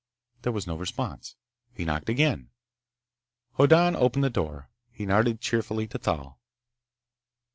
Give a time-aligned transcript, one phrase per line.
[0.41, 1.35] There was no response.
[1.75, 2.49] He knocked again.
[3.59, 4.67] Hoddan opened the door.
[4.89, 6.39] He nodded cheerfully to Thal.